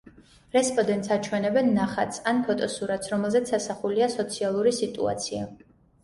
[0.53, 5.43] რესპონდენტს აჩვენებენ ნახატს ან ფოტოსურათს, რომელზეც ასახულია სოციალური სიტუაცია.